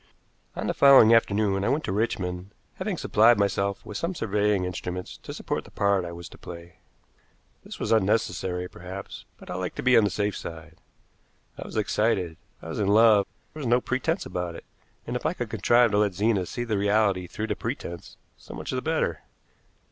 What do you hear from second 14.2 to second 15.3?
about it, and if